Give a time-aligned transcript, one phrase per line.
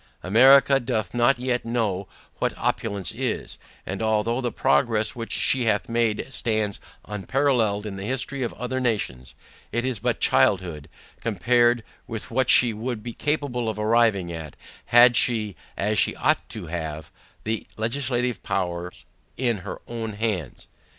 [0.23, 2.07] America doth not yet know
[2.39, 8.03] what opulence is; and although the progress which she hath made stands unparalleled in the
[8.03, 9.35] history of other nations,
[9.71, 10.89] it is but childhood,
[11.21, 16.49] compared with what she would be capable of arriving at, had she, as she ought
[16.49, 17.11] to have,
[17.43, 19.05] the legislative powers
[19.37, 20.67] in her own hands.